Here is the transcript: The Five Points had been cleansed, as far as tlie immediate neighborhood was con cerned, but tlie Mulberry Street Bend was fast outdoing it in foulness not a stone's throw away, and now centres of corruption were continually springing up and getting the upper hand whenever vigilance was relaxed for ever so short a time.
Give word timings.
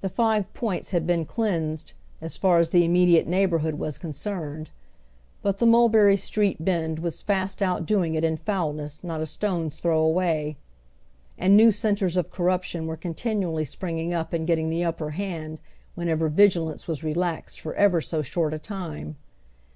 The 0.00 0.08
Five 0.08 0.52
Points 0.54 0.90
had 0.90 1.06
been 1.06 1.24
cleansed, 1.24 1.92
as 2.20 2.36
far 2.36 2.58
as 2.58 2.70
tlie 2.70 2.82
immediate 2.82 3.28
neighborhood 3.28 3.76
was 3.76 3.96
con 3.96 4.10
cerned, 4.10 4.70
but 5.40 5.60
tlie 5.60 5.68
Mulberry 5.68 6.16
Street 6.16 6.64
Bend 6.64 6.98
was 6.98 7.22
fast 7.22 7.62
outdoing 7.62 8.16
it 8.16 8.24
in 8.24 8.36
foulness 8.36 9.04
not 9.04 9.20
a 9.20 9.24
stone's 9.24 9.78
throw 9.78 10.00
away, 10.00 10.56
and 11.38 11.56
now 11.56 11.70
centres 11.70 12.16
of 12.16 12.32
corruption 12.32 12.88
were 12.88 12.96
continually 12.96 13.64
springing 13.64 14.12
up 14.12 14.32
and 14.32 14.48
getting 14.48 14.68
the 14.68 14.82
upper 14.82 15.10
hand 15.10 15.60
whenever 15.94 16.28
vigilance 16.28 16.88
was 16.88 17.04
relaxed 17.04 17.60
for 17.60 17.72
ever 17.74 18.00
so 18.00 18.20
short 18.20 18.52
a 18.52 18.58
time. 18.58 19.14